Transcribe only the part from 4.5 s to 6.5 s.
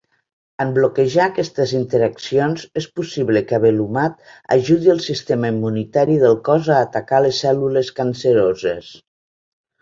ajudi al sistema immunitari del